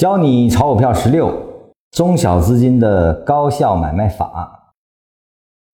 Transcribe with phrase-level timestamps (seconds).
[0.00, 1.30] 教你炒股票十六
[1.90, 4.72] 中小资金的高效买卖法。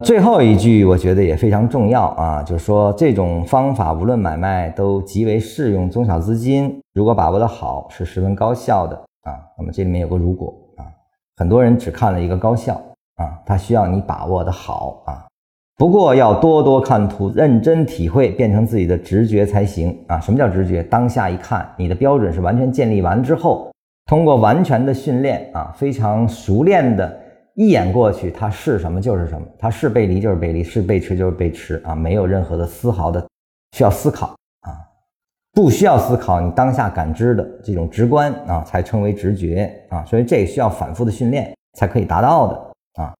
[0.05, 9.39] 最后一句我觉得也非常重要啊，就是说这种方法无论买卖都极为适用中小资金，如果把握的好是十分高效的啊。
[9.57, 10.83] 那么这里面有个如果啊，
[11.37, 12.75] 很多人只看了一个高效
[13.19, 15.23] 啊，他需要你把握的好啊。
[15.77, 20.19] 不过要多多看图，认真体会，变成自己的直觉才行啊。
[20.19, 20.83] 什么叫直觉？
[20.83, 23.71] 当下一看，你的标准是完全建立完之后。
[24.07, 27.21] 通过完全的训练啊，非常熟练的，
[27.55, 33.27] 一眼过去，它是什么就是什么，它是背离就是背离，是背驰就是背驰啊，没有任何的丝毫的
[33.73, 34.29] 需要思考
[34.61, 34.71] 啊，
[35.53, 42.55] 不需要思考，你当下感知的这种直观啊，才称为直觉啊，所以这需要反复的训练才可以达到的
[43.03, 43.13] 啊，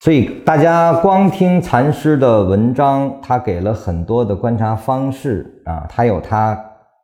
[0.00, 6.58] 所以大家光听禅师的文章，他给了很多的观察方式啊，他有他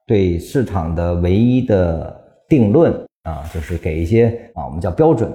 [0.07, 2.19] 对市场的唯一的
[2.49, 2.99] 定论。
[3.23, 5.30] 啊，就是给一些啊，我们叫标准，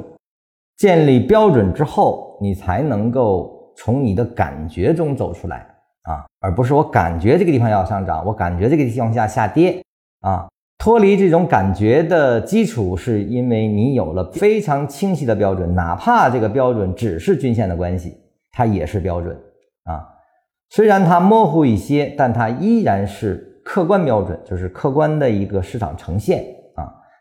[0.78, 5.58] 建立标准之后，你才能够从你的感觉中走出来
[6.04, 9.82] 啊，而不是我感觉这个地方要上涨，我感觉这个地方下下跌
[10.22, 10.48] 啊。
[10.78, 18.18] 脱离这种感觉的基础，是因为你有了非常清晰的标准，哪怕这个标准只是均线的关系，
[18.52, 19.34] 它也是标准
[19.86, 20.06] 啊。
[20.72, 26.44] 虽然它模糊一些，但它依然是客观标准，就是客观的一个市场呈现。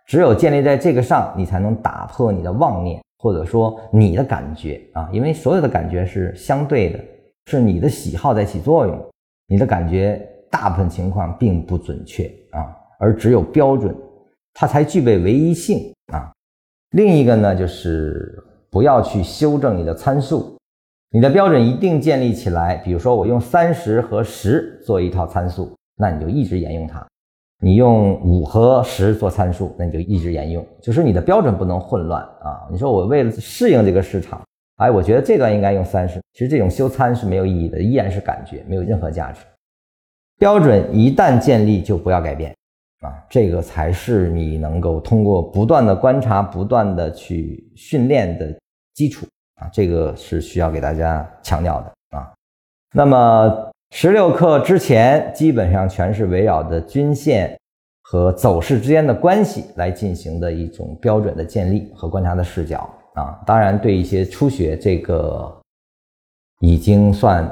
[0.06, 7.00] 只有建立在这个上，你才能打破你的妄念，或者说你的感觉啊，因为所有的感觉是相对的，
[7.46, 8.98] 是你的喜好在起作用，
[9.46, 13.94] 你的感觉大部分情况并不准确啊，而只有标准，
[14.52, 16.30] 它才具备唯一性啊。
[16.90, 18.38] 另一个呢，就是
[18.70, 20.56] 不要去修正你的参数，
[21.10, 22.76] 你的标准一定建立起来。
[22.76, 27.04] 比如说，我用三十和十做一套参数，那你就一直沿用它。
[27.64, 32.68] 你用五和十做参数，那你就一直沿用，就是你的标准不能混乱啊！
[32.70, 34.42] 你说我为了适应这个市场，
[34.76, 39.40] 哎，我觉得这段应该用三十，其实这种修参是没有意义的，依然是感觉，没有任何价值。
[40.38, 42.54] 标准一旦建立，就不要改变
[43.00, 43.16] 啊！
[43.30, 48.54] 这个才是你能够通过不断的观察、不断的去训练的
[48.92, 49.24] 基础
[49.54, 49.70] 啊！
[49.72, 52.30] 这个是需要给大家强调的啊。
[52.92, 53.70] 那么。
[53.96, 57.56] 十六课之前基本上全是围绕着均线
[58.02, 63.40] 和走势之间的关系来进行的一种标准的建立和观察的视角啊。
[63.46, 65.48] 当然，对一些初学这个
[66.58, 67.48] 已经算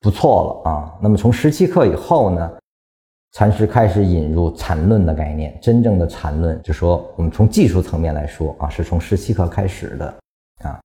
[0.00, 0.98] 不错了啊。
[1.02, 2.50] 那么从十七课以后呢，
[3.32, 5.56] 禅师开始引入禅论的概念。
[5.60, 10.06] 真正的禅论，就说我们从技术层面来说啊，是从十七课开始的
[10.64, 10.80] 啊。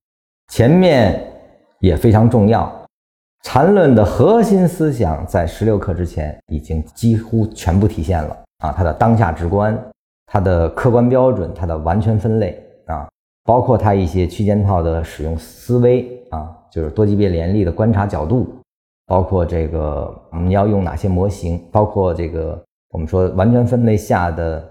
[0.52, 1.26] 前面
[1.80, 2.70] 也非常重要。
[3.44, 9.78] 禅论的核心思想在十六课之前已经几乎全部体现了啊，它的当下直观，
[10.26, 13.08] 它的客观标准，它的完全分类啊，
[13.44, 18.52] 包括它一些区间套的使用思维啊，就是多级别联立的观察角度，
[19.06, 22.60] 包括这个我们要用哪些模型，包括这个
[22.90, 24.68] 我们说完全分类下的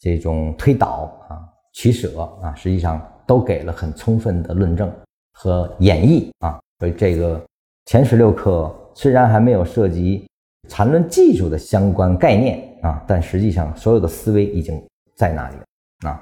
[0.00, 1.38] 这种推导啊、
[1.72, 4.92] 取舍啊，实际上都给了很充分的论证
[5.32, 7.40] 和演绎啊，所以这个。
[7.88, 10.28] 前十六课虽然还没有涉及
[10.68, 14.78] 缠论技术的相关概念啊，但实际上所有的思维已经
[15.16, 16.20] 在那里了啊！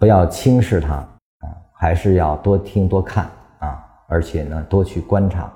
[0.00, 5.52] 不要轻视它啊，还是要多听多看啊，而且呢，多去观察，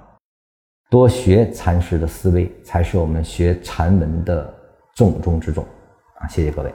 [0.91, 4.55] 多学禅师的思维，才是我们学禅文的
[4.95, 5.65] 重中之重
[6.21, 6.29] 啊！
[6.29, 6.73] 谢谢各位。